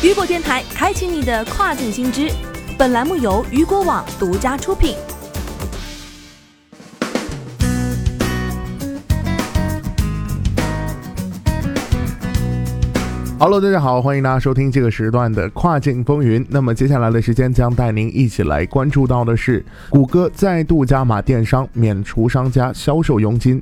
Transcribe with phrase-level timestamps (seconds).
[0.00, 2.30] 雨果电台开启你的跨境新知。
[2.78, 4.94] 本栏目由雨果网独家出品。
[13.40, 16.46] Hello，大家好，欢迎大家收听这个时段的跨境风云。
[16.48, 23.60] 那么接下来的时间将带您一起来关注到的是，谷歌再度加码电商，免除商家销售佣金。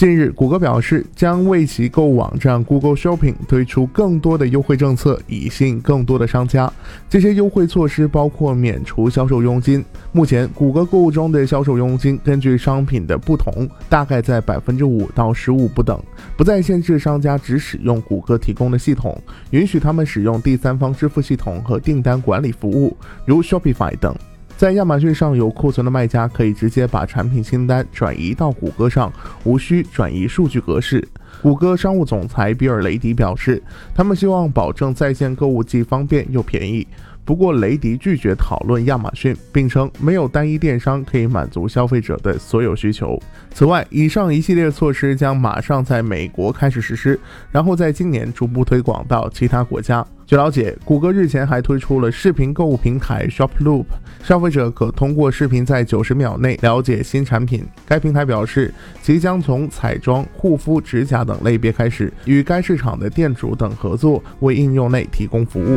[0.00, 6.72] 近日，谷歌表示将为其购物网站 Google Shopping 推出更多的优惠政策，以吸引更多的商家。
[7.06, 9.84] 这些优惠措施包括免除销售佣金。
[10.10, 16.02] 目前，谷歌购物中的销售佣金根据商品的不同，大概在百分之五到十五不等。
[16.34, 24.16] 不再限制商家只使用谷歌提供的系统，允许他们使用第三方支付系统和订单管理服务，如 Shopify 等。
[24.60, 29.10] 在亚马逊上有库存的卖家可以直接把产品清单转移到谷歌上，
[29.42, 31.02] 无需转移数据格式。
[31.40, 33.62] 谷歌商务总裁比尔·雷迪表示，
[33.94, 36.86] 他们希望保证在线购物既方便又便宜。
[37.24, 43.16] 不过，雷迪拒绝讨论亚马逊，并称没有单一电商可以满足消费者的所有需求。
[43.54, 47.18] 此外，以上一系列措施将马上在美国开始实施，
[47.52, 50.04] 然后在今年逐步推广到其他国家。
[50.26, 53.84] 据了解，谷歌日前还推出了视频购物平台 Shop Loop，
[54.24, 57.64] 消费者可通过视频在九十秒内了解新产品。
[57.86, 65.76] 该平台表示，即将从彩妆、护肤、指甲等类别开始，与该市场的店主等合作，为应用内提供服务。